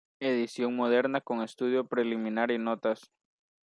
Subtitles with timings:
[0.19, 3.11] Edición moderna con estudio preliminar y notas.